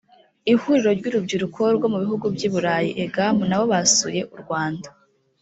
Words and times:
ihuriro 0.51 0.91
ry 0.99 1.05
urubyiruko 1.09 1.61
rwo 1.75 1.87
mu 1.93 1.97
bihugu 2.03 2.25
by 2.35 2.41
i 2.47 2.49
burayi 2.53 2.89
egam 3.03 3.35
nabo 3.49 3.65
basuye 3.73 4.21
u 4.33 4.35
rwanda 4.41 4.87